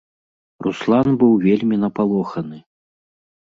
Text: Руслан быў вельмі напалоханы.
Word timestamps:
Руслан 0.67 1.07
быў 1.21 1.31
вельмі 1.45 1.75
напалоханы. 1.85 2.57